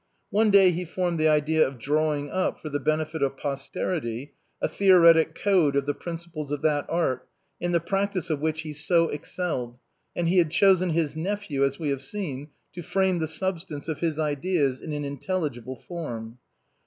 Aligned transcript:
One 0.31 0.49
day 0.49 0.71
he 0.71 0.83
formed 0.83 1.19
the 1.19 1.27
idea 1.27 1.63
of 1.67 1.77
drawing 1.77 2.31
up, 2.31 2.59
for 2.59 2.69
the 2.69 2.79
benefit 2.79 3.21
of 3.21 3.37
posterity, 3.37 4.33
a 4.59 4.67
theoretic 4.67 5.35
code 5.35 5.75
of 5.75 5.85
the 5.85 5.93
principles 5.93 6.51
of 6.51 6.63
that 6.63 6.87
art, 6.89 7.27
in 7.59 7.71
the 7.71 7.79
practice 7.79 8.31
of 8.31 8.39
which 8.39 8.63
he 8.63 8.73
so 8.73 9.09
excelled, 9.09 9.77
and 10.15 10.27
he 10.27 10.39
had 10.39 10.49
chosen 10.49 10.89
his 10.89 11.15
nephew, 11.15 11.63
as 11.63 11.77
we 11.77 11.89
have 11.89 12.01
seen, 12.01 12.47
to 12.73 12.81
frame 12.81 13.19
the 13.19 13.27
substance 13.27 13.87
of 13.87 13.99
his 13.99 14.17
ideas 14.17 14.81
in 14.81 14.91
an 14.91 15.05
in 15.05 15.19
telligible 15.19 15.79
form. 15.79 16.39